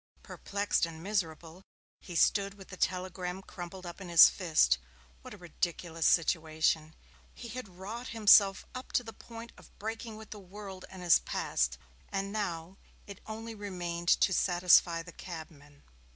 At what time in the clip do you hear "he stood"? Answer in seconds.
1.99-2.55